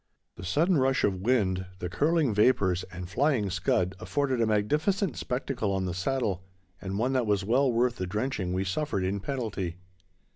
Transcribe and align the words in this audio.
The 0.35 0.43
sudden 0.43 0.79
rush 0.79 1.03
of 1.03 1.21
wind, 1.21 1.67
the 1.77 1.87
curling 1.87 2.33
vapors, 2.33 2.83
and 2.91 3.07
flying 3.07 3.51
scud 3.51 3.93
afforded 3.99 4.41
a 4.41 4.47
magnificent 4.47 5.15
spectacle 5.15 5.71
on 5.71 5.85
the 5.85 5.93
Saddle, 5.93 6.43
and 6.81 6.97
one 6.97 7.13
that 7.13 7.27
was 7.27 7.45
well 7.45 7.71
worth 7.71 7.97
the 7.97 8.07
drenching 8.07 8.51
we 8.51 8.63
suffered 8.63 9.03
in 9.03 9.19
penalty. 9.19 9.77